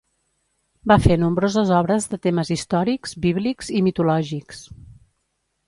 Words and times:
Va 0.91 0.95
fer 1.03 1.17
nombroses 1.23 1.73
obres 1.81 2.09
de 2.13 2.19
temes 2.25 2.51
històrics, 2.57 3.15
bíblics 3.27 3.73
i 3.81 3.85
mitològics. 3.91 4.67